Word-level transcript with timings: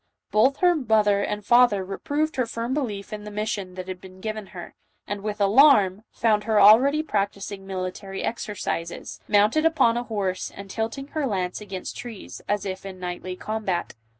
Both 0.31 0.57
her 0.61 0.73
mother 0.75 1.21
and 1.21 1.45
father 1.45 1.85
reproved 1.85 2.35
her 2.37 2.47
firm 2.47 2.73
belief 2.73 3.13
in 3.13 3.23
the 3.23 3.29
mission 3.29 3.75
that 3.75 3.87
had 3.87 4.01
been 4.01 4.19
given 4.19 4.47
her, 4.47 4.73
and, 5.05 5.21
with 5.21 5.39
alarm, 5.39 6.05
found 6.11 6.45
her 6.45 6.59
already 6.59 7.03
practising 7.03 7.67
military 7.67 8.23
exercises, 8.23 9.19
mounted 9.27 9.63
upon 9.63 9.97
a 9.97 10.03
horse 10.03 10.51
and 10.55 10.71
tilting 10.71 11.09
her 11.09 11.27
lance 11.27 11.61
against 11.61 11.95
trees, 11.97 12.41
as 12.49 12.65
if 12.65 12.83
in 12.83 12.99
knightly 12.99 13.35
combat. 13.35 13.93